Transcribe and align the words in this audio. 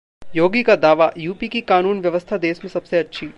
योगी 0.35 0.63
का 0.63 0.75
दावा- 0.75 1.11
यूपी 1.17 1.47
की 1.47 1.61
कानून-व्यवस्था 1.61 2.37
देश 2.37 2.63
में 2.63 2.69
सबसे 2.69 2.99
अच्छी 2.99 3.25